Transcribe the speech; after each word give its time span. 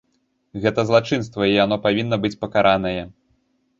Гэта 0.63 0.85
злачынства, 0.91 1.41
і 1.51 1.55
яно 1.63 1.75
павінна 1.85 2.15
быць 2.25 2.35
пакаранае. 2.47 3.01